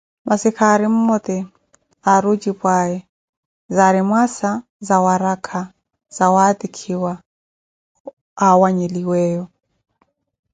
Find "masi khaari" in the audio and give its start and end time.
0.27-0.87